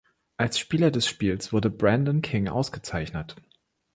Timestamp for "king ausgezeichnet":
2.23-3.35